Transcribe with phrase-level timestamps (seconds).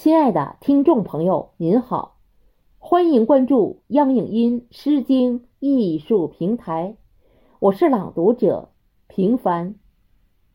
[0.00, 2.18] 亲爱的听众朋友，您好，
[2.78, 6.96] 欢迎关注央影音《诗经》艺术平台，
[7.58, 8.70] 我是朗读者
[9.08, 9.74] 平凡。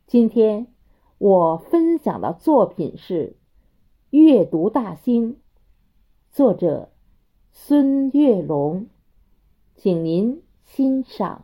[0.08, 0.68] 今天
[1.18, 3.36] 我分享的作品是
[4.18, 5.34] 《阅读大兴》，
[6.32, 6.94] 作者
[7.52, 8.88] 孙月龙，
[9.76, 11.44] 请您欣赏。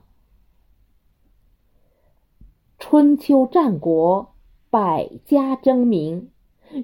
[2.78, 4.36] 春秋战国，
[4.70, 6.32] 百家争鸣。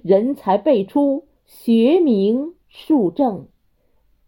[0.04, 3.48] 人才辈出，学名树正。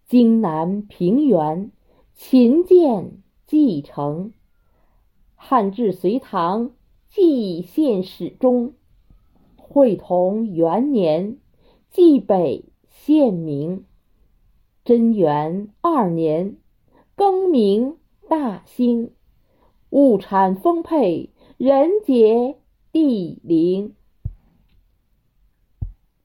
[0.07, 1.71] 荆南平原，
[2.13, 4.33] 秦建继承。
[5.35, 6.71] 汉至隋唐，
[7.09, 8.73] 蓟县始终。
[9.57, 11.37] 会同元年，
[11.91, 13.83] 蓟北县名。
[14.85, 16.55] 贞元二年，
[17.15, 17.97] 更名
[18.29, 19.11] 大兴。
[19.89, 22.55] 物产丰沛，人杰
[22.93, 23.93] 地灵。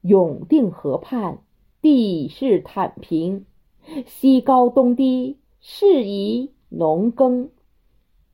[0.03, 1.39] 永定河畔，
[1.81, 3.45] 地势坦平，
[4.05, 7.49] 西高东低，适宜农耕。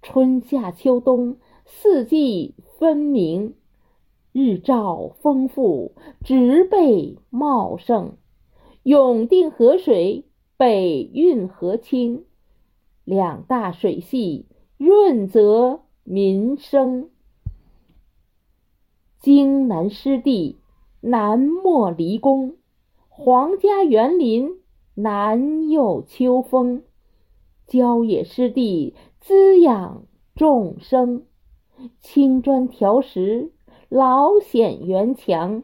[0.02, 3.54] 春夏秋冬，四季分明，
[4.32, 8.18] 日照丰富，植被茂盛。
[8.82, 10.26] 永定河水
[10.58, 12.26] 北运河清，
[13.04, 17.12] 两大水系润泽民生。
[19.20, 20.58] 荆南湿地。
[21.02, 22.58] 南莫离宫，
[23.08, 24.60] 皇家园林
[24.96, 26.84] 南有秋风，
[27.66, 30.04] 郊野湿地滋养
[30.36, 31.26] 众生。
[32.02, 33.54] 青砖条石，
[33.88, 35.64] 老险园墙，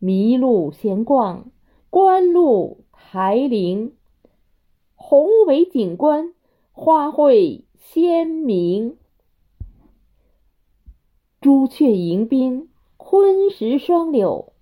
[0.00, 1.52] 麋鹿闲逛，
[1.88, 3.94] 观鹿台陵。
[4.96, 6.34] 宏伟景观，
[6.72, 8.96] 花卉鲜明。
[11.40, 12.68] 朱雀迎宾。
[13.10, 14.52] 昆石双柳，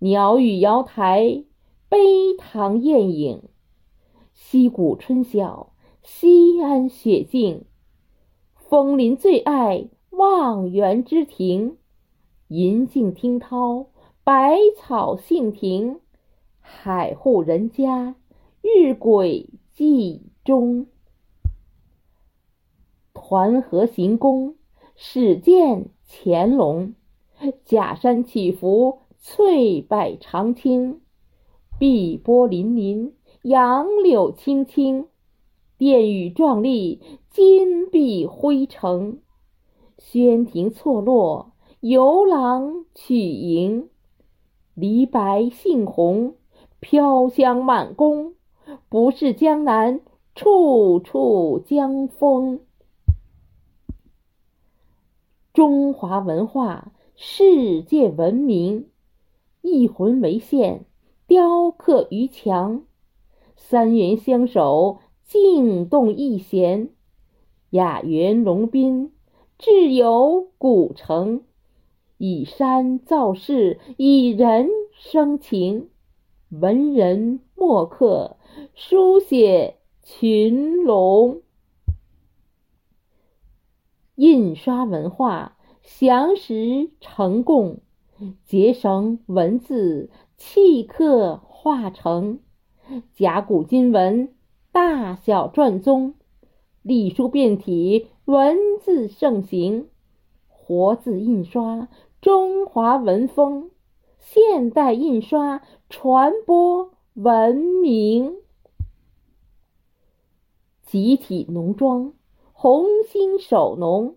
[0.00, 1.44] 鸟语瑶台，
[1.88, 3.44] 悲堂艳影。
[4.34, 7.64] 溪谷春晓，西安雪静。
[8.56, 11.76] 枫林最爱望园之亭，
[12.48, 13.86] 银杏听涛，
[14.24, 16.00] 百草杏庭。
[16.58, 18.16] 海户人家，
[18.62, 20.88] 日晷记中。
[23.14, 24.56] 团河行宫，
[24.96, 26.92] 始见乾隆。
[27.64, 31.00] 假山起伏，翠柏长青；
[31.78, 35.08] 碧波粼粼，杨柳青青。
[35.78, 39.18] 殿宇壮丽，金碧辉城。
[39.98, 43.90] 轩庭错落，游廊曲营。
[44.74, 46.34] 梨白杏红，
[46.80, 48.34] 飘香满宫。
[48.88, 50.00] 不是江南，
[50.34, 52.60] 处处江风。
[55.52, 56.92] 中华文化。
[57.18, 58.90] 世界闻名，
[59.62, 60.84] 一魂为线，
[61.26, 62.84] 雕刻于墙。
[63.56, 66.90] 三元相守，静动一弦。
[67.70, 69.14] 雅园龙宾，
[69.56, 71.44] 志游古城。
[72.18, 75.88] 以山造势，以人生情。
[76.50, 78.36] 文人墨客，
[78.74, 81.40] 书写群龙。
[84.16, 85.55] 印刷文化。
[85.86, 87.78] 详实成供，
[88.44, 92.40] 节省文字，契刻化成
[93.14, 94.34] 甲骨金文，
[94.72, 96.14] 大小篆宗，
[96.82, 99.88] 隶书变体，文字盛行，
[100.48, 101.88] 活字印刷，
[102.20, 103.70] 中华文风，
[104.18, 108.34] 现代印刷传播文明，
[110.84, 112.12] 集体农庄，
[112.52, 114.16] 红星手农。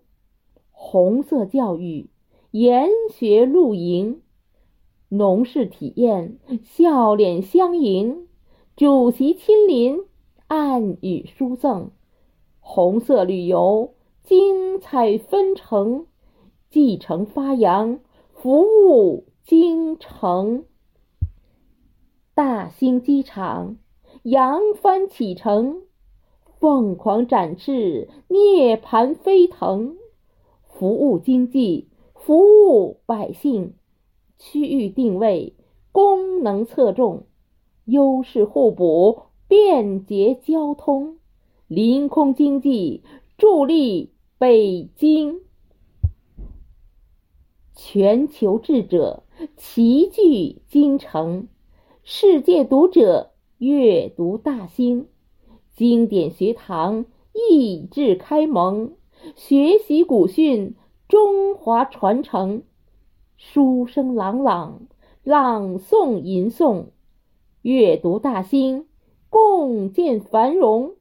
[0.82, 2.10] 红色教育，
[2.52, 4.22] 研学露营，
[5.10, 8.28] 农事体验，笑脸相迎。
[8.78, 10.00] 主席亲临，
[10.48, 11.92] 暗语书赠。
[12.62, 16.06] 红色旅游，精彩纷呈。
[16.70, 18.00] 继承发扬，
[18.34, 20.64] 服务京城。
[22.34, 23.76] 大兴机场，
[24.24, 25.82] 扬帆启程。
[26.58, 29.99] 凤凰展翅，涅槃飞腾。
[30.80, 33.74] 服务经济，服务百姓，
[34.38, 35.54] 区域定位，
[35.92, 37.26] 功能侧重，
[37.84, 41.18] 优势互补，便捷交通，
[41.68, 43.04] 临空经济，
[43.38, 45.42] 助力北京。
[47.76, 49.24] 全球智者
[49.58, 51.50] 齐聚京城，
[52.04, 55.10] 世界读者阅读大兴，
[55.76, 58.94] 经典学堂益智开蒙。
[59.36, 60.76] 学习古训，
[61.08, 62.62] 中华传承；
[63.38, 64.82] 书声朗朗，
[65.24, 66.88] 朗诵吟诵，
[67.62, 68.88] 阅读大兴，
[69.30, 70.96] 共建繁荣；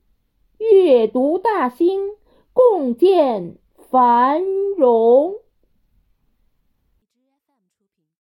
[0.59, 2.17] 阅读大兴，
[2.53, 4.43] 共建繁
[4.77, 5.35] 荣。